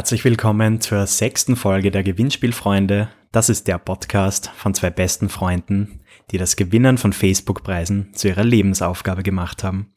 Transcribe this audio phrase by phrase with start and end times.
[0.00, 3.10] Herzlich willkommen zur sechsten Folge der Gewinnspielfreunde.
[3.32, 6.00] Das ist der Podcast von zwei besten Freunden,
[6.30, 9.92] die das Gewinnen von Facebook-Preisen zu ihrer Lebensaufgabe gemacht haben.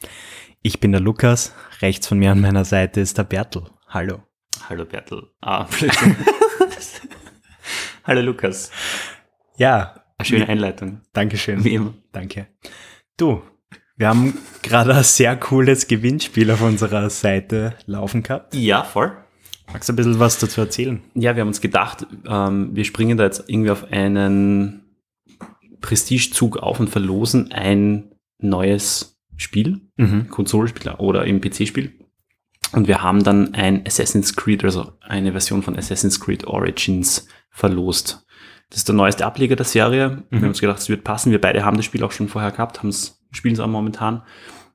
[0.61, 3.63] Ich bin der Lukas, rechts von mir an meiner Seite ist der Bertel.
[3.87, 4.23] Hallo.
[4.67, 5.23] Hallo Bertel.
[5.39, 5.67] Ah.
[8.03, 8.71] Hallo Lukas.
[9.55, 10.03] Ja.
[10.21, 10.99] Schöne Einleitung.
[11.13, 11.63] Dankeschön.
[11.63, 11.93] Wie immer.
[12.11, 12.47] Danke.
[13.15, 13.41] Du,
[13.95, 18.53] wir haben gerade ein sehr cooles Gewinnspiel auf unserer Seite laufen gehabt.
[18.53, 19.22] Ja, voll.
[19.73, 21.01] Magst du ein bisschen was dazu erzählen?
[21.15, 24.81] Ja, wir haben uns gedacht, ähm, wir springen da jetzt irgendwie auf einen
[25.81, 30.29] Prestigezug auf und verlosen ein neues Spiel, Mhm.
[30.29, 31.91] Konsolenspiel oder im PC-Spiel.
[32.71, 38.25] Und wir haben dann ein Assassin's Creed, also eine Version von Assassin's Creed Origins verlost.
[38.69, 40.23] Das ist der neueste Ableger der Serie.
[40.29, 40.41] Wir Mhm.
[40.43, 41.31] haben uns gedacht, es wird passen.
[41.31, 44.23] Wir beide haben das Spiel auch schon vorher gehabt, haben's, spielen es auch momentan.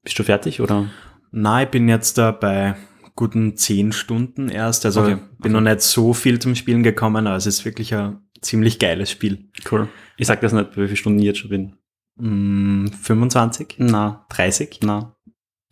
[0.04, 0.86] Bist du fertig oder?
[1.32, 2.76] Na, ich bin jetzt da bei
[3.18, 4.86] guten zehn Stunden erst.
[4.86, 8.20] Also Okay, bin noch nicht so viel zum Spielen gekommen, aber es ist wirklich ein
[8.40, 9.50] ziemlich geiles Spiel.
[9.68, 9.88] Cool.
[10.16, 11.72] Ich sag das nicht, wie viele Stunden ich jetzt schon bin.
[12.16, 13.74] Mm, 25?
[13.78, 14.78] Na, 30?
[14.82, 15.16] na,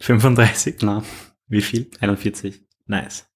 [0.00, 0.78] 35?
[0.82, 1.04] na,
[1.46, 1.88] Wie viel?
[2.00, 2.62] 41.
[2.86, 3.28] Nice.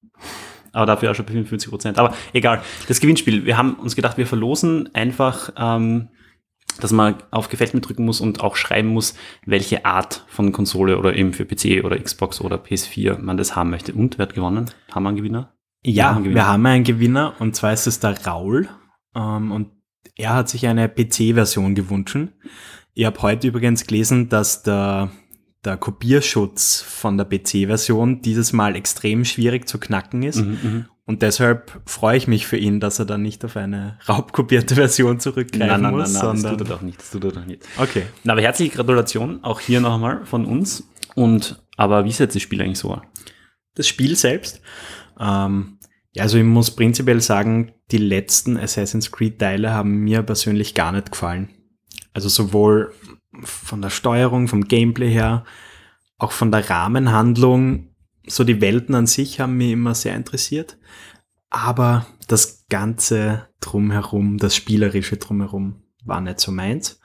[0.73, 1.99] Aber dafür auch schon bei 55 Prozent.
[1.99, 2.63] Aber egal.
[2.89, 3.45] Das Gewinnspiel.
[3.45, 6.09] Wir haben uns gedacht, wir verlosen einfach, ähm,
[6.81, 9.15] dass man auf Gefällt mir drücken muss und auch schreiben muss,
[9.47, 13.71] welche Art von Konsole oder eben für PC oder Xbox oder PS4 man das haben
[13.71, 13.93] möchte.
[13.93, 14.71] Und wer hat gewonnen?
[14.93, 15.55] Haben wir einen Gewinner?
[15.83, 16.41] Wir Ja, haben einen Gewinner.
[16.41, 18.69] wir haben einen Gewinner und zwar ist es der Raul
[19.15, 19.69] ähm, und
[20.17, 22.17] er hat sich eine PC-Version gewünscht.
[22.95, 25.11] Ich habe heute übrigens gelesen, dass der,
[25.65, 30.85] der Kopierschutz von der PC-Version dieses Mal extrem schwierig zu knacken ist Mhm, mhm.
[31.11, 35.21] Und deshalb freue ich mich für ihn, dass er dann nicht auf eine raubkopierte Version
[35.21, 37.01] zurückgreifen Nein, nein, nein, muss, nein, das sondern tut er doch nicht.
[37.01, 37.67] Das tut er doch nicht.
[37.79, 38.05] okay.
[38.25, 40.89] Na, aber herzliche Gratulation auch hier nochmal von uns.
[41.17, 43.01] Und, aber wie ist jetzt das Spiel eigentlich so?
[43.75, 44.61] das Spiel selbst.
[45.19, 45.79] Ähm,
[46.13, 51.13] ja, also ich muss prinzipiell sagen, die letzten Assassin's Creed-Teile haben mir persönlich gar nicht
[51.13, 51.51] gefallen.
[52.13, 52.93] Also sowohl
[53.43, 55.45] von der Steuerung, vom Gameplay her,
[56.19, 57.90] auch von der Rahmenhandlung,
[58.31, 60.79] so die Welten an sich haben mich immer sehr interessiert.
[61.51, 67.01] Aber das Ganze drumherum, das Spielerische drumherum war nicht so meins.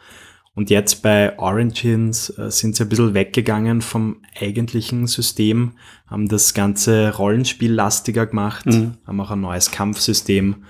[0.53, 5.73] Und jetzt bei Origins äh, sind sie ein bisschen weggegangen vom eigentlichen System,
[6.07, 8.93] haben das ganze Rollenspiel lastiger gemacht, Mhm.
[9.05, 10.63] haben auch ein neues Kampfsystem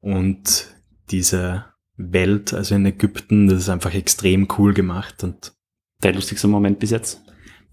[0.00, 0.74] und
[1.10, 1.66] diese
[1.98, 5.52] Welt, also in Ägypten, das ist einfach extrem cool gemacht und
[6.02, 7.22] Der lustigste Moment bis jetzt?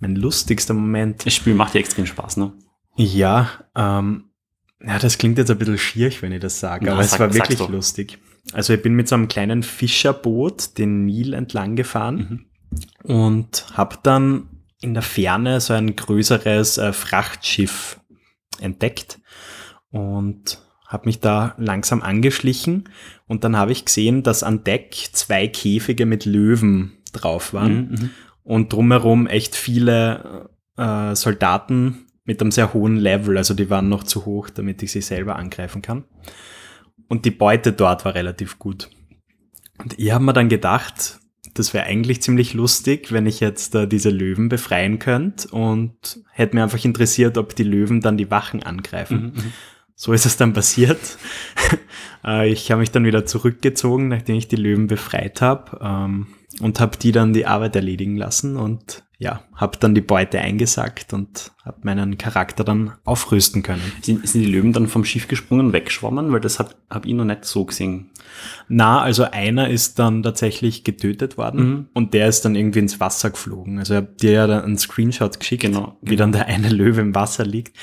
[0.03, 1.25] Mein lustigster Moment.
[1.25, 2.53] Das Spiel macht ja extrem Spaß, ne?
[2.95, 4.25] Ja, ähm,
[4.85, 7.19] ja, das klingt jetzt ein bisschen schierig, wenn ich das sage, Na, aber es sag-
[7.21, 8.19] war sag's wirklich lustig.
[8.51, 12.45] Also ich bin mit so einem kleinen Fischerboot den Nil entlang gefahren
[13.05, 13.15] Mhm.
[13.15, 14.49] und habe dann
[14.81, 17.99] in der Ferne so ein größeres äh, Frachtschiff
[18.59, 19.19] entdeckt
[19.91, 22.89] und habe mich da langsam angeschlichen
[23.27, 27.91] und dann habe ich gesehen, dass an Deck zwei Käfige mit Löwen drauf waren Mhm,
[27.91, 28.09] mhm.
[28.43, 34.03] Und drumherum echt viele äh, Soldaten mit einem sehr hohen Level, also die waren noch
[34.03, 36.05] zu hoch, damit ich sie selber angreifen kann.
[37.07, 38.89] Und die Beute dort war relativ gut.
[39.77, 41.19] Und ich habe mir dann gedacht,
[41.53, 46.55] das wäre eigentlich ziemlich lustig, wenn ich jetzt äh, diese Löwen befreien könnte und hätte
[46.55, 49.33] mir einfach interessiert, ob die Löwen dann die Wachen angreifen.
[49.35, 49.53] Mhm, mhm.
[49.95, 50.99] So ist es dann passiert.
[52.25, 56.27] Äh, ich habe mich dann wieder zurückgezogen, nachdem ich die Löwen befreit habe ähm,
[56.59, 61.13] und habe die dann die Arbeit erledigen lassen und ja, habe dann die Beute eingesackt
[61.13, 63.81] und habe meinen Charakter dann aufrüsten können.
[64.01, 66.31] Sind, sind die Löwen dann vom Schiff gesprungen und weggeschwommen?
[66.33, 68.09] Weil das habe hab ich noch nicht so gesehen.
[68.67, 71.87] Na, also einer ist dann tatsächlich getötet worden Mhm.
[71.93, 73.79] und der ist dann irgendwie ins Wasser geflogen.
[73.79, 76.99] Also ich habe dir ja dann einen Screenshot geschickt, Genau, wie dann der eine Löwe
[76.99, 77.77] im Wasser liegt.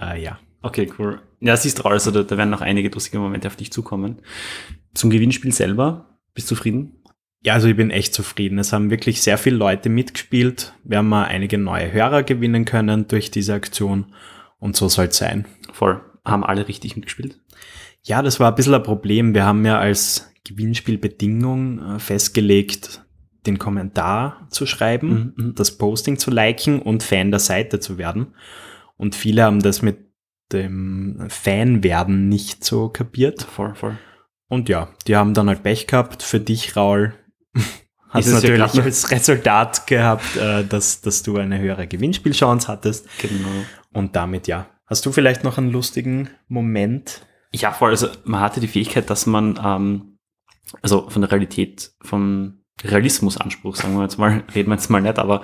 [0.00, 1.20] Äh, ja, Okay, cool.
[1.38, 4.16] Ja, siehst du, also da, da werden noch einige lustige Momente auf dich zukommen.
[4.94, 7.02] Zum Gewinnspiel selber, bist du zufrieden?
[7.46, 8.58] Ja, also ich bin echt zufrieden.
[8.58, 10.74] Es haben wirklich sehr viele Leute mitgespielt.
[10.82, 14.06] Wir haben mal einige neue Hörer gewinnen können durch diese Aktion
[14.58, 15.46] und so soll es sein.
[15.72, 16.00] Voll.
[16.24, 17.38] Haben alle richtig mitgespielt?
[18.02, 19.32] Ja, das war ein bisschen ein Problem.
[19.32, 23.04] Wir haben ja als Gewinnspielbedingung äh, festgelegt,
[23.46, 25.54] den Kommentar zu schreiben, Mhm, mhm.
[25.54, 28.34] das Posting zu liken und Fan der Seite zu werden.
[28.96, 29.98] Und viele haben das mit
[30.52, 33.42] dem Fan-Werden nicht so kapiert.
[33.42, 33.98] Voll, voll.
[34.48, 36.24] Und ja, die haben dann halt Pech gehabt.
[36.24, 37.14] Für dich, Raul,
[38.10, 38.82] hast Ist ja natürlich klasse.
[38.82, 43.06] als Resultat gehabt, äh, dass, dass du eine höhere Gewinnspielchance hattest.
[43.20, 43.48] Genau.
[43.92, 44.66] Und damit ja.
[44.86, 47.26] Hast du vielleicht noch einen lustigen Moment?
[47.52, 47.90] Ja, voll.
[47.90, 50.18] Also man hatte die Fähigkeit, dass man, ähm,
[50.82, 55.18] also von der Realität, vom Realismusanspruch, sagen wir jetzt mal, reden wir jetzt mal nicht,
[55.18, 55.42] aber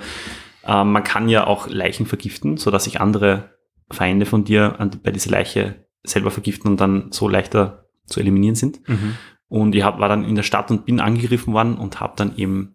[0.65, 3.57] ähm, man kann ja auch Leichen vergiften, sodass sich andere
[3.91, 8.55] Feinde von dir an, bei dieser Leiche selber vergiften und dann so leichter zu eliminieren
[8.55, 8.87] sind.
[8.87, 9.15] Mhm.
[9.59, 12.35] Und ich hab, war dann in der Stadt und bin angegriffen worden und habe dann
[12.37, 12.73] eben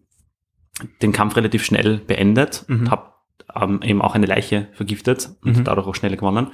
[1.03, 2.81] den Kampf relativ schnell beendet Mhm.
[2.83, 3.13] und habe
[3.61, 5.65] ähm, eben auch eine Leiche vergiftet und Mhm.
[5.65, 6.49] dadurch auch schneller gewonnen.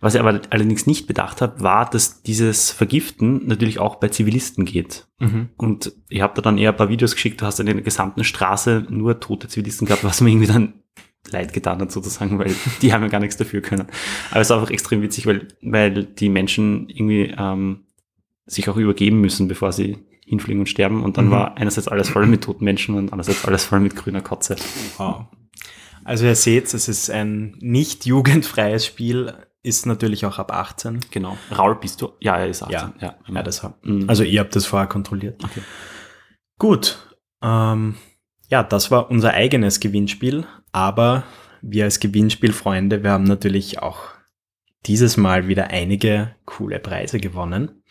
[0.00, 4.66] Was ich aber allerdings nicht bedacht habe, war, dass dieses Vergiften natürlich auch bei Zivilisten
[4.66, 5.06] geht.
[5.18, 5.48] Mhm.
[5.56, 8.22] Und ich habe da dann eher ein paar Videos geschickt, du hast in der gesamten
[8.24, 10.74] Straße nur tote Zivilisten gehabt, was mir irgendwie dann
[11.30, 13.86] leid getan hat sozusagen, weil die haben ja gar nichts dafür können.
[14.30, 17.84] Aber es war einfach extrem witzig, weil, weil die Menschen irgendwie ähm,
[18.50, 21.02] sich auch übergeben müssen, bevor sie hinfliegen und sterben.
[21.02, 21.30] Und dann Mhm.
[21.30, 24.56] war einerseits alles voll mit toten Menschen und andererseits alles voll mit grüner Kotze.
[24.96, 25.26] Wow.
[26.04, 31.00] Also ihr seht, es ist ein nicht jugendfreies Spiel, ist natürlich auch ab 18.
[31.10, 31.36] Genau.
[31.56, 32.10] Raul, bist du?
[32.20, 32.74] Ja, er ist 18.
[32.78, 32.92] Ja.
[33.00, 34.08] ja, Ja, das hab, Mhm.
[34.08, 35.42] also ihr habt das vorher kontrolliert.
[35.44, 35.60] Okay.
[36.58, 36.98] Gut.
[37.42, 37.96] Ähm,
[38.48, 41.24] ja, das war unser eigenes Gewinnspiel, aber
[41.62, 43.98] wir als Gewinnspielfreunde, wir haben natürlich auch
[44.86, 47.82] dieses Mal wieder einige coole Preise gewonnen.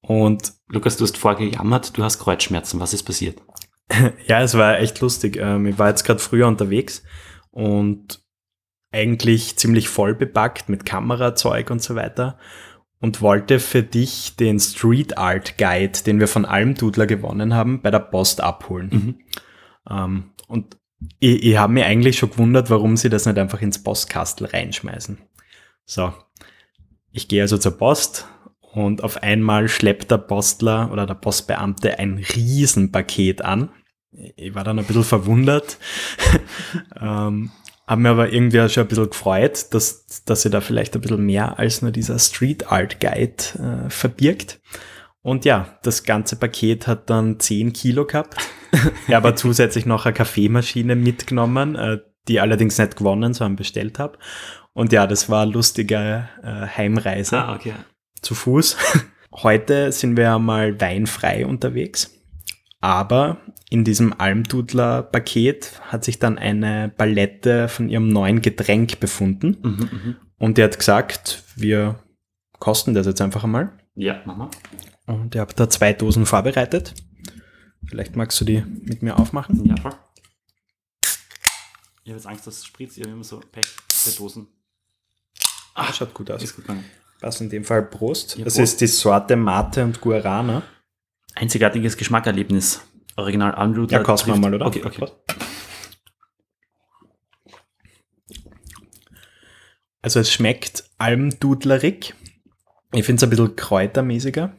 [0.00, 2.80] Und Lukas, du hast vorher gejammert, du hast Kreuzschmerzen.
[2.80, 3.40] Was ist passiert?
[4.26, 5.36] ja, es war echt lustig.
[5.36, 7.02] Ähm, ich war jetzt gerade früher unterwegs
[7.50, 8.22] und
[8.92, 12.38] eigentlich ziemlich voll bepackt mit Kamerazeug und so weiter
[13.00, 17.90] und wollte für dich den Street Art Guide, den wir von Almdudler gewonnen haben, bei
[17.90, 18.88] der Post abholen.
[18.90, 19.18] Mhm.
[19.90, 20.76] Ähm, und
[21.20, 25.18] ich, ich habe mir eigentlich schon gewundert, warum sie das nicht einfach ins Postkastel reinschmeißen.
[25.84, 26.12] So,
[27.12, 28.26] ich gehe also zur Post
[28.72, 33.70] und auf einmal schleppt der Postler oder der Postbeamte ein Riesenpaket an.
[34.36, 35.78] Ich war dann ein bisschen verwundert,
[37.00, 37.50] ähm,
[37.86, 41.00] habe mir aber irgendwie auch schon ein bisschen gefreut, dass, dass sie da vielleicht ein
[41.00, 44.60] bisschen mehr als nur dieser Street Art Guide äh, verbirgt.
[45.22, 48.36] Und ja, das ganze Paket hat dann 10 Kilo gehabt.
[49.06, 51.98] Ich habe zusätzlich noch eine Kaffeemaschine mitgenommen, äh,
[52.28, 54.18] die allerdings nicht gewonnen, sondern bestellt habe.
[54.74, 57.72] Und ja, das war eine lustige äh, Heimreise Ah, okay.
[58.20, 58.76] Zu Fuß.
[59.32, 62.14] Heute sind wir mal weinfrei unterwegs.
[62.80, 63.38] Aber
[63.70, 69.58] in diesem Almdudler-Paket hat sich dann eine Palette von ihrem neuen Getränk befunden.
[69.62, 70.16] Mhm, mhm.
[70.38, 72.02] Und der hat gesagt, wir
[72.58, 73.72] kosten das jetzt einfach einmal.
[73.94, 74.50] Ja, mach mal.
[75.06, 76.94] Und ich habe da zwei Dosen vorbereitet.
[77.86, 79.64] Vielleicht magst du die mit mir aufmachen.
[79.64, 79.94] Ja, voll.
[82.04, 82.96] Ich habe jetzt Angst, dass es spritzt.
[82.96, 83.74] Ich habe immer so Pech
[84.04, 84.46] bei Dosen.
[85.74, 86.42] Ah, schaut gut aus.
[86.42, 86.84] Ist gut gegangen.
[87.20, 88.36] Passt in dem Fall Prost.
[88.36, 88.72] Ja, das Prost.
[88.72, 90.62] ist die Sorte Mate und Guarana.
[91.34, 92.82] Einzigartiges Geschmackerlebnis.
[93.16, 93.98] Original Almdudler.
[93.98, 94.66] Ja, kosten wir mal, oder?
[94.66, 95.06] Okay, okay.
[100.00, 102.14] Also es schmeckt almdudlerig.
[102.92, 104.56] Ich finde es ein bisschen kräutermäßiger.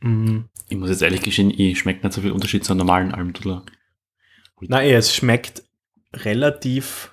[0.00, 0.40] Mm.
[0.68, 3.64] Ich muss jetzt ehrlich gestehen, ich schmeckt nicht so viel Unterschied zu einem normalen Almdudler.
[4.62, 5.62] Nein, es schmeckt
[6.14, 7.12] relativ.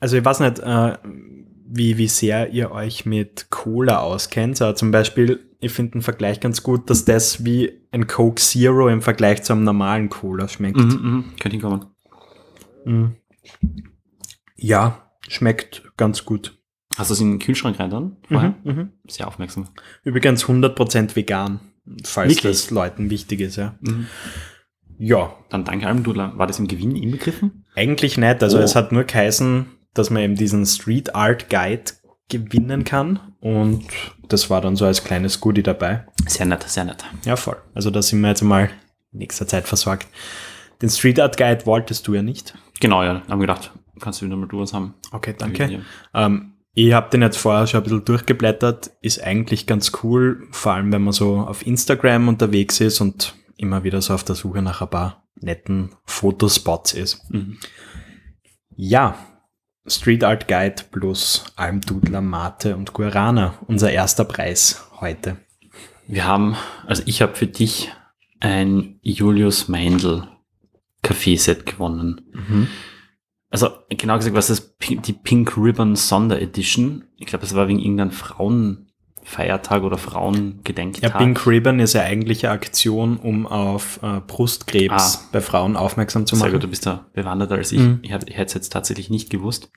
[0.00, 0.98] Also ich weiß nicht, äh,
[1.72, 4.60] wie, wie sehr ihr euch mit Cola auskennt.
[4.60, 8.88] Aber zum Beispiel, ich finde den Vergleich ganz gut, dass das wie ein Coke Zero
[8.88, 10.78] im Vergleich zu einem normalen Cola schmeckt.
[10.78, 11.24] Mhm, mhm.
[11.38, 11.86] Könnte hinkommen.
[12.84, 13.12] Mm.
[14.56, 16.58] Ja, schmeckt ganz gut.
[16.96, 18.16] Hast du es in den Kühlschrank rein dann?
[18.28, 18.54] Vorher?
[18.64, 18.88] Mhm, mhm.
[19.08, 19.68] Sehr aufmerksam.
[20.02, 21.60] Übrigens 100% vegan,
[22.04, 22.42] falls Wirklich?
[22.62, 23.56] das Leuten wichtig ist.
[23.56, 23.78] Ja.
[23.80, 24.06] Mhm.
[24.98, 26.32] ja, Dann danke Almdudler.
[26.36, 27.64] War das im Gewinn inbegriffen?
[27.76, 28.42] eigentlich nicht.
[28.42, 28.62] Also Oh.
[28.62, 31.92] es hat nur geheißen, dass man eben diesen Street Art Guide
[32.28, 33.34] gewinnen kann.
[33.40, 33.84] Und
[34.28, 36.06] das war dann so als kleines Goodie dabei.
[36.26, 37.04] Sehr nett, sehr nett.
[37.24, 37.56] Ja, voll.
[37.74, 38.70] Also da sind wir jetzt mal
[39.12, 40.06] in nächster Zeit versorgt.
[40.80, 42.54] Den Street Art Guide wolltest du ja nicht.
[42.80, 43.22] Genau, ja.
[43.28, 44.94] Haben gedacht, kannst du wieder mal du was haben.
[45.12, 45.82] Okay, danke.
[46.14, 48.92] Ähm, ich habe den jetzt vorher schon ein bisschen durchgeblättert.
[49.02, 53.84] Ist eigentlich ganz cool, vor allem wenn man so auf Instagram unterwegs ist und immer
[53.84, 57.30] wieder so auf der Suche nach ein paar netten Fotospots ist.
[57.30, 57.58] Mhm.
[58.76, 59.16] Ja,
[59.90, 65.36] Street Art Guide plus Almdudler, Mate und Guarana, unser erster Preis heute.
[66.06, 66.56] Wir haben,
[66.86, 67.90] also ich habe für dich
[68.40, 70.26] ein Julius Meindl
[71.02, 72.20] Kaffeeset gewonnen.
[73.50, 77.04] Also genau gesagt, was ist die Pink Ribbon Sonderedition?
[77.16, 78.12] Ich glaube, es war wegen irgendeinem
[79.24, 81.02] Frauenfeiertag oder Frauengedenktag.
[81.12, 85.28] Ja, Pink Ribbon ist ja eigentlich eine Aktion, um auf äh, Brustkrebs Ah.
[85.32, 86.54] bei Frauen aufmerksam zu Sehr machen.
[86.54, 87.80] gut, du bist da bewanderter als ich.
[87.80, 88.00] Mhm.
[88.02, 89.70] Ich, ich hätte es jetzt tatsächlich nicht gewusst.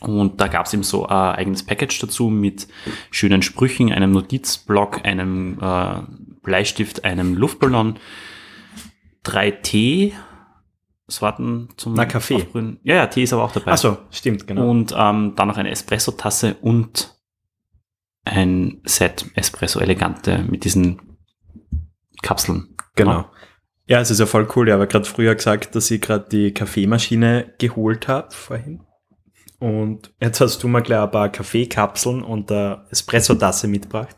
[0.00, 2.66] Und da gab es eben so ein eigenes Package dazu mit
[3.12, 6.00] schönen Sprüchen, einem Notizblock, einem äh,
[6.42, 7.98] Bleistift, einem Luftballon,
[9.22, 10.12] drei Tee,
[11.06, 12.36] Sorten zum Na, Kaffee.
[12.36, 12.80] Aufbrühen.
[12.82, 13.72] Ja, ja, Tee ist aber auch dabei.
[13.72, 14.68] Ach so, stimmt, genau.
[14.68, 17.11] Und ähm, dann noch eine Espresso-Tasse und
[18.24, 21.00] ein Set Espresso Elegante mit diesen
[22.22, 22.76] Kapseln.
[22.94, 23.26] Genau.
[23.86, 24.68] Ja, es ist ja voll cool.
[24.68, 28.80] Ich habe gerade früher gesagt, dass ich gerade die Kaffeemaschine geholt habe vorhin.
[29.58, 34.16] Und jetzt hast du mal gleich ein paar Kaffeekapseln und eine Espresso-Tasse mitgebracht.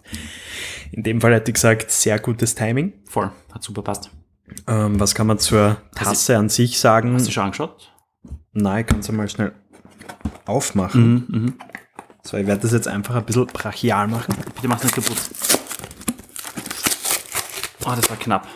[0.91, 2.95] In dem Fall hätte ich gesagt, sehr gutes Timing.
[3.05, 4.11] Voll, hat super passt.
[4.67, 7.15] Ähm, was kann man zur Tasse an sich sagen?
[7.15, 7.93] Hast du schon angeschaut?
[8.53, 9.53] Nein, ich kann es mal schnell
[10.47, 11.27] aufmachen.
[11.29, 11.55] Mhm.
[12.27, 14.35] So, ich werde das jetzt einfach ein bisschen brachial machen.
[14.55, 15.17] Bitte mach's nicht kaputt.
[17.85, 18.49] Oh, das war knapp.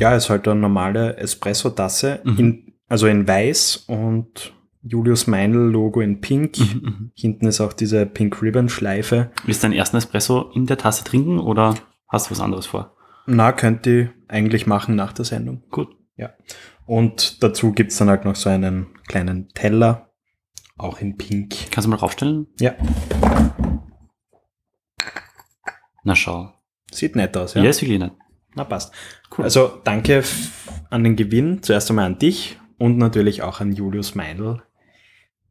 [0.00, 4.52] Ja, ist halt eine normale Espresso-Tasse, in, also in weiß und
[4.82, 6.56] Julius Meinl-Logo in pink.
[7.14, 9.30] Hinten ist auch diese Pink Ribbon-Schleife.
[9.44, 11.76] Willst du deinen ersten Espresso in der Tasse trinken oder
[12.08, 12.96] hast du was anderes vor?
[13.26, 15.62] Na, könnt ihr eigentlich machen nach der Sendung.
[15.70, 15.88] Gut.
[16.16, 16.30] Ja.
[16.84, 20.11] Und dazu gibt's dann halt noch so einen kleinen Teller,
[20.82, 21.70] auch in pink.
[21.70, 22.46] Kannst du mal raufstellen?
[22.60, 22.74] Ja,
[26.04, 26.52] Na schau.
[26.90, 27.70] sieht nett aus, Ja, ja.
[27.70, 28.12] ist wirklich nett.
[28.54, 28.92] Na, passt.
[29.36, 29.44] Cool.
[29.44, 30.22] Also danke
[30.90, 34.62] an den Gewinn, zuerst einmal an dich und natürlich auch an Julius Meinl,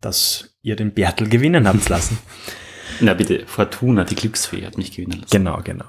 [0.01, 2.19] dass ihr den Bertel gewinnen habt lassen.
[2.99, 5.31] Na bitte, Fortuna, die Glücksfee, hat mich gewinnen lassen.
[5.31, 5.85] genau, genau.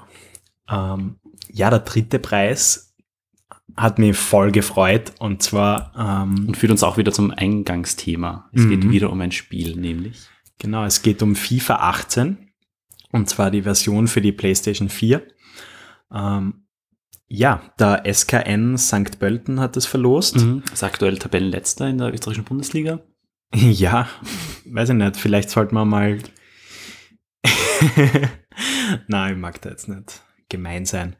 [0.69, 1.19] Ähm,
[1.51, 2.82] ja, der dritte Preis
[3.75, 8.49] hat mich voll gefreut und zwar, ähm, Und führt uns auch wieder zum Eingangsthema.
[8.53, 8.69] Es Mhm.
[8.69, 10.19] geht wieder um ein Spiel, nämlich.
[10.59, 12.37] genau, es geht um FIFA 18
[13.11, 15.21] und zwar die Version für die PlayStation 4.
[16.13, 16.65] Ähm,
[17.27, 19.17] ja, der SKN St.
[19.19, 20.37] Pölten hat es verlost.
[20.71, 22.99] Ist aktuell Tabellenletzter in der österreichischen Bundesliga.
[23.55, 24.07] Ja,
[24.65, 25.15] weiß ich nicht.
[25.17, 26.17] Vielleicht sollten wir mal.
[29.07, 31.15] Nein, ich mag da jetzt nicht gemein sein.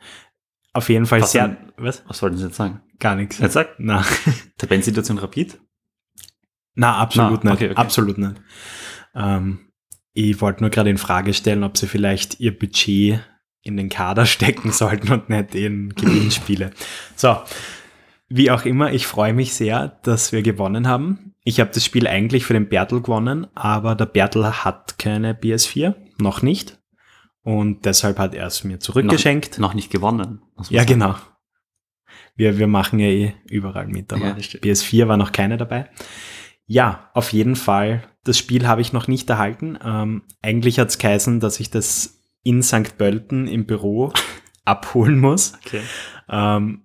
[0.74, 1.48] Auf jeden Fall Was sehr.
[1.48, 1.58] denn?
[1.78, 2.04] Was?
[2.08, 2.82] Was sollten Sie jetzt sagen?
[3.00, 3.38] Gar nichts.
[3.40, 3.70] Jetzt sag.
[3.78, 4.04] Na,
[4.58, 5.60] Tabellensituation Rapid?
[6.76, 7.62] na absolut Na, nicht.
[7.62, 7.80] okay, okay.
[7.80, 8.36] Absolut nicht.
[9.16, 9.60] Ähm,
[10.14, 13.20] ich wollte nur gerade in Frage stellen, ob sie vielleicht ihr Budget
[13.62, 16.72] in den Kader stecken sollten und nicht in Gewinnspiele.
[17.16, 17.38] So,
[18.30, 21.36] wie auch immer, ich freue mich sehr, dass wir gewonnen haben.
[21.44, 25.94] Ich habe das Spiel eigentlich für den Bertel gewonnen, aber der Bertel hat keine PS4,
[26.18, 26.80] noch nicht.
[27.44, 29.60] Und deshalb hat er es mir zurückgeschenkt.
[29.60, 30.42] Noch nicht gewonnen.
[30.70, 30.94] ja, sagen.
[30.94, 31.16] genau.
[32.36, 34.64] Wir, wir machen ja eh überall mit, aber Ja, das stimmt.
[34.64, 35.90] PS4 war noch keine dabei.
[36.66, 38.04] Ja, auf jeden Fall.
[38.24, 39.78] Das Spiel habe ich noch nicht erhalten.
[39.84, 42.98] Ähm, eigentlich hat es geheißen, dass ich das in St.
[42.98, 44.14] Pölten im Büro
[44.66, 45.54] abholen muss.
[45.66, 45.82] Okay.
[46.30, 46.84] Ähm,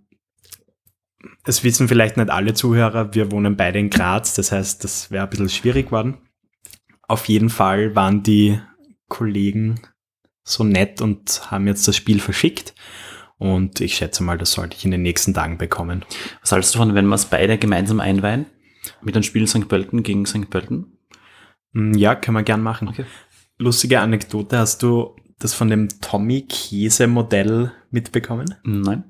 [1.44, 5.24] es wissen vielleicht nicht alle Zuhörer, wir wohnen beide in Graz, das heißt, das wäre
[5.24, 6.18] ein bisschen schwierig geworden.
[7.06, 8.60] Auf jeden Fall waren die
[9.08, 9.80] Kollegen
[10.48, 12.74] so nett und haben jetzt das Spiel verschickt.
[13.38, 16.04] Und ich schätze mal, das sollte ich in den nächsten Tagen bekommen.
[16.40, 18.46] Was hältst du davon, wenn wir es beide gemeinsam einweihen?
[19.02, 19.68] Mit einem Spiel St.
[19.68, 20.50] Pölten gegen St.
[20.50, 20.98] Pölten?
[21.72, 22.88] Hm, Ja, können wir gern machen.
[22.88, 23.04] Okay.
[23.58, 28.54] Lustige Anekdote, hast du das von dem Tommy Käse Modell mitbekommen?
[28.64, 29.04] Nein.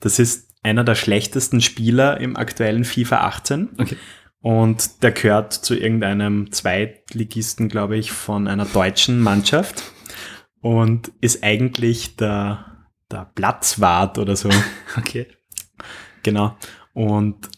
[0.00, 3.68] Das ist einer der schlechtesten Spieler im aktuellen FIFA 18.
[3.78, 3.96] Okay.
[4.42, 9.92] Und der gehört zu irgendeinem Zweitligisten, glaube ich, von einer deutschen Mannschaft.
[10.60, 14.50] Und ist eigentlich der, der Platzwart oder so.
[14.96, 15.26] Okay.
[16.22, 16.56] genau.
[16.92, 17.48] Und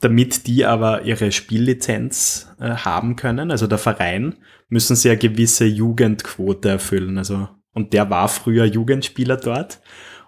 [0.00, 4.36] damit die aber ihre Spiellizenz äh, haben können, also der Verein,
[4.68, 7.18] müssen sie eine gewisse Jugendquote erfüllen.
[7.18, 9.80] Also, und der war früher Jugendspieler dort.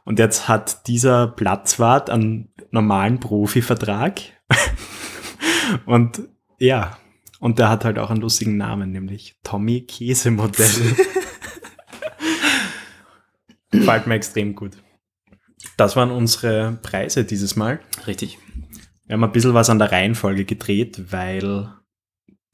[0.05, 4.21] Und jetzt hat dieser Platzwart einen normalen Profivertrag.
[5.87, 6.23] und
[6.59, 6.97] ja,
[7.39, 10.97] und der hat halt auch einen lustigen Namen, nämlich Tommy Käsemodell.
[13.71, 14.73] Gefällt mir extrem gut.
[15.77, 17.81] Das waren unsere Preise dieses Mal.
[18.07, 18.39] Richtig.
[19.07, 21.69] Wir haben ein bisschen was an der Reihenfolge gedreht, weil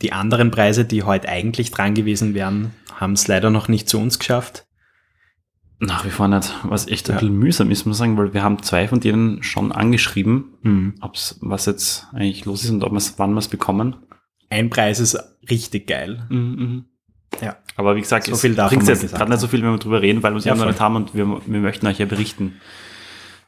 [0.03, 3.99] die anderen Preise, die heute eigentlich dran gewesen wären, haben es leider noch nicht zu
[3.99, 4.67] uns geschafft.
[5.79, 6.53] Nach wie vor nicht.
[6.65, 7.21] Was echt ein Ja.
[7.21, 10.95] bisschen mühsam ist, muss man sagen, weil wir haben zwei von denen schon angeschrieben, Hm.
[11.03, 13.97] ob's, was jetzt eigentlich los ist und ob wir's, wann wir es bekommen.
[14.49, 15.19] Ein Preis ist
[15.51, 16.27] richtig geil.
[17.41, 17.57] Ja.
[17.77, 20.23] Aber wie gesagt, So es bringt jetzt gerade nicht so viel, wenn wir drüber reden,
[20.23, 22.61] weil wir es Ja, noch nicht haben und wir, wir möchten euch ja berichten,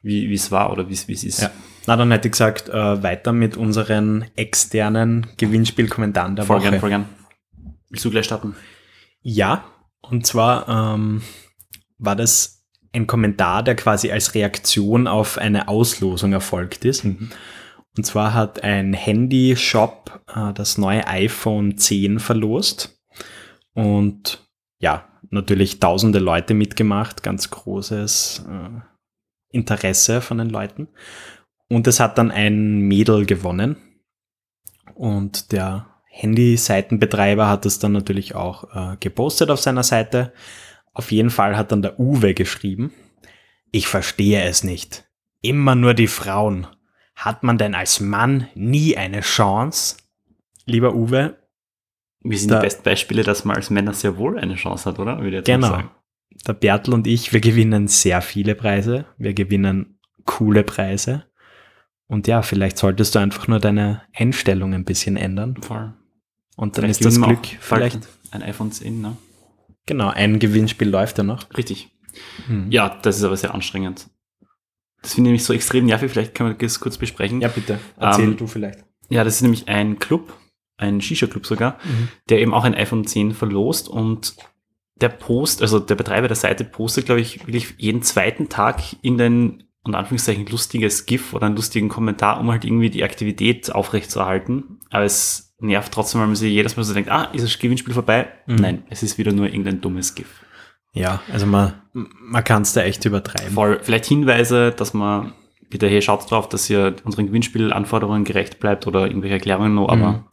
[0.02, 1.42] wie es war oder wie es ist.
[1.42, 1.50] Ja.
[1.86, 6.70] Na, dann hätte ich gesagt, äh, weiter mit unseren externen Gewinnspielkommentaren der Voll Woche.
[6.70, 7.06] gern, voll gern.
[7.88, 8.54] Willst du gleich starten?
[9.22, 9.64] Ja,
[10.02, 11.22] und zwar ähm,
[11.98, 17.04] war das ein Kommentar, der quasi als Reaktion auf eine Auslosung erfolgt ist.
[17.04, 17.30] Und
[18.04, 22.97] zwar hat ein Handy-Shop äh, das neue iPhone 10 verlost.
[23.78, 24.44] Und
[24.80, 28.80] ja, natürlich tausende Leute mitgemacht, ganz großes äh,
[29.50, 30.88] Interesse von den Leuten.
[31.68, 33.76] Und es hat dann ein Mädel gewonnen.
[34.94, 40.32] Und der Handy-Seitenbetreiber hat es dann natürlich auch äh, gepostet auf seiner Seite.
[40.92, 42.92] Auf jeden Fall hat dann der Uwe geschrieben,
[43.70, 45.08] ich verstehe es nicht.
[45.40, 46.66] Immer nur die Frauen.
[47.14, 49.98] Hat man denn als Mann nie eine Chance?
[50.68, 51.36] lieber Uwe,
[52.20, 54.98] Wir sind Da- die besten Beispiele, dass man als Männer sehr wohl eine Chance hat,
[54.98, 55.20] oder?
[55.22, 55.68] Würde Genau.
[55.68, 55.90] sagen.
[56.46, 59.06] der Bertel und ich, wir gewinnen sehr viele Preise.
[59.18, 61.24] Wir gewinnen coole Preise.
[62.06, 65.56] Und ja, vielleicht solltest du einfach nur deine Einstellung ein bisschen ändern.
[65.60, 65.94] Voll.
[66.56, 68.06] Und dann Vielleicht ist das Glück vielleicht.
[68.30, 69.16] ein iPhone 10, ne?
[69.86, 71.44] Genau, ein Gewinnspiel läuft ja noch.
[71.56, 71.90] Richtig.
[72.46, 72.70] Hm.
[72.70, 74.08] Ja, das ist aber sehr anstrengend.
[75.02, 76.10] Das finde ich nämlich so extrem nervig.
[76.12, 77.40] Vielleicht können wir das kurz besprechen.
[77.40, 77.80] Ja, bitte.
[77.98, 78.84] Erzähl Ähm, du vielleicht.
[79.08, 80.32] Ja, das ist nämlich ein Club,
[80.78, 81.78] ein Shisha-Club sogar,
[82.30, 84.34] der eben auch ein iPhone 10 verlost und
[85.00, 89.64] der Post, also der Betreiber der Seite postet, glaube ich, wirklich jeden zweiten Tag irgendein,
[89.84, 94.80] unter Anführungszeichen, lustiges GIF oder einen lustigen Kommentar, um halt irgendwie die Aktivität aufrechtzuerhalten.
[94.90, 97.94] Aber es nervt trotzdem, weil man sich jedes Mal so denkt, ah, ist das Gewinnspiel
[97.94, 98.28] vorbei?
[98.46, 98.56] Mhm.
[98.56, 100.44] Nein, es ist wieder nur irgendein dummes GIF.
[100.94, 103.52] Ja, also man, man kann es da echt übertreiben.
[103.54, 105.32] Voll, vielleicht Hinweise, dass man
[105.70, 110.12] bitte, hey, schaut drauf, dass ihr unseren Gewinnspielanforderungen gerecht bleibt oder irgendwelche Erklärungen noch, aber
[110.12, 110.24] Mhm.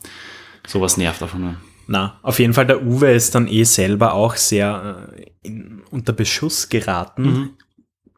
[0.68, 1.56] Sowas nervt einfach nur.
[1.88, 6.14] Na, auf jeden Fall, der Uwe ist dann eh selber auch sehr äh, in, unter
[6.14, 7.24] Beschuss geraten.
[7.24, 7.50] Mhm.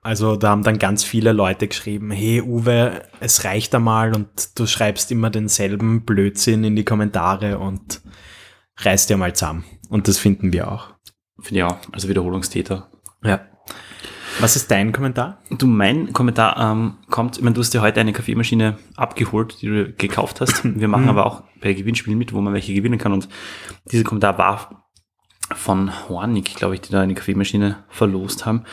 [0.01, 4.65] Also da haben dann ganz viele Leute geschrieben, hey Uwe, es reicht einmal und du
[4.65, 8.01] schreibst immer denselben Blödsinn in die Kommentare und
[8.77, 9.65] reißt dir mal zusammen.
[9.89, 10.93] Und das finden wir auch.
[11.41, 12.89] Finde ich auch, also Wiederholungstäter.
[13.23, 13.41] Ja.
[14.39, 15.39] Was ist dein Kommentar?
[15.49, 19.67] Du, mein Kommentar ähm, kommt, ich meine, du hast dir heute eine Kaffeemaschine abgeholt, die
[19.67, 20.63] du gekauft hast.
[20.79, 21.09] Wir machen Mhm.
[21.09, 23.13] aber auch bei Gewinnspielen mit, wo man welche gewinnen kann.
[23.13, 23.27] Und
[23.91, 24.85] dieser Kommentar war
[25.55, 28.63] von Hornig, glaube ich, die da eine Kaffeemaschine verlost haben.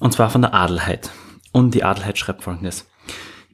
[0.00, 1.10] Und zwar von der Adelheid.
[1.52, 2.86] Und die Adelheid schreibt folgendes.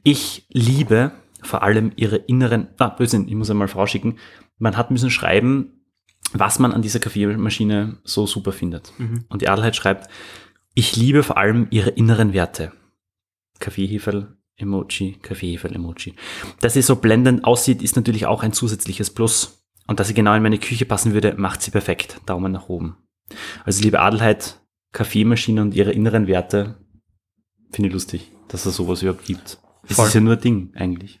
[0.03, 1.11] Ich liebe
[1.43, 4.17] vor allem ihre inneren, ah, Blödsinn, ich muss einmal vorausschicken.
[4.57, 5.85] Man hat müssen schreiben,
[6.33, 8.91] was man an dieser Kaffeemaschine so super findet.
[8.97, 9.25] Mhm.
[9.29, 10.09] Und die Adelheid schreibt,
[10.73, 12.71] ich liebe vor allem ihre inneren Werte.
[13.59, 16.15] Kaffeeheferl, Emoji, Kaffeeheferl, Emoji.
[16.61, 19.65] Dass sie so blendend aussieht, ist natürlich auch ein zusätzliches Plus.
[19.87, 22.21] Und dass sie genau in meine Küche passen würde, macht sie perfekt.
[22.25, 22.97] Daumen nach oben.
[23.65, 24.61] Also liebe Adelheid,
[24.93, 26.77] Kaffeemaschine und ihre inneren Werte,
[27.71, 29.59] finde ich lustig, dass es sowas überhaupt gibt.
[29.87, 31.19] Es ist ja nur ein Ding, eigentlich.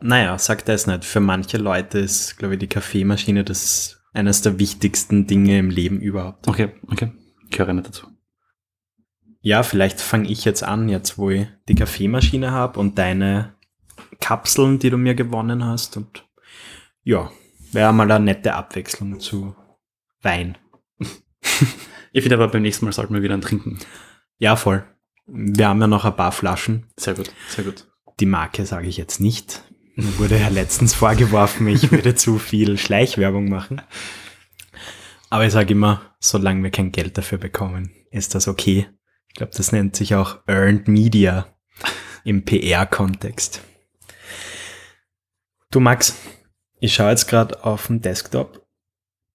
[0.00, 1.04] Naja, sagt er es nicht.
[1.04, 6.00] Für manche Leute ist, glaube ich, die Kaffeemaschine das eines der wichtigsten Dinge im Leben
[6.00, 6.46] überhaupt.
[6.48, 7.12] Okay, okay.
[7.50, 8.11] Ich höre nicht dazu.
[9.42, 13.54] Ja, vielleicht fange ich jetzt an, jetzt wo ich die Kaffeemaschine habe und deine
[14.20, 15.96] Kapseln, die du mir gewonnen hast.
[15.96, 16.24] Und
[17.02, 17.30] ja,
[17.72, 19.54] wäre mal eine nette Abwechslung zu
[20.22, 20.56] Wein.
[22.14, 23.78] Ich finde aber beim nächsten Mal sollten wir wieder einen trinken.
[24.36, 24.84] Ja, voll.
[25.26, 26.86] Wir haben ja noch ein paar Flaschen.
[26.94, 27.86] Sehr gut, sehr gut.
[28.20, 29.62] Die Marke sage ich jetzt nicht.
[29.94, 33.80] Mir wurde ja letztens vorgeworfen, ich würde zu viel Schleichwerbung machen.
[35.30, 38.88] Aber ich sage immer, solange wir kein Geld dafür bekommen, ist das okay.
[39.32, 41.46] Ich glaube, das nennt sich auch Earned Media
[42.22, 43.62] im PR-Kontext.
[45.70, 46.18] Du Max,
[46.80, 48.66] ich schaue jetzt gerade auf dem Desktop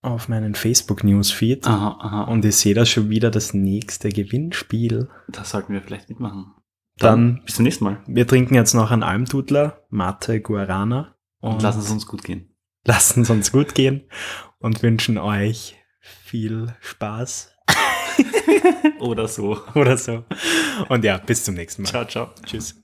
[0.03, 1.65] auf meinen Facebook-Newsfeed.
[1.65, 5.10] Und und ich sehe da schon wieder das nächste Gewinnspiel.
[5.29, 6.53] das sollten wir vielleicht mitmachen.
[6.99, 8.03] Dann, bis zum nächsten Mal.
[8.05, 12.55] wir trinken jetzt noch einen Almdudler, Mate Guarana Und lassen es uns gut gehen.
[12.86, 14.03] lassen es uns gut gehen
[14.60, 17.57] und wünschen euch viel Spaß
[18.99, 19.60] Oder so.
[19.75, 20.23] oder so.
[20.89, 21.89] Und ja, bis zum nächsten Mal.
[21.89, 22.30] Ciao, ciao.
[22.45, 22.75] Tschüss.